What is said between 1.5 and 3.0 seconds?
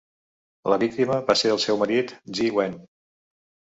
el seu marit Zi Wen.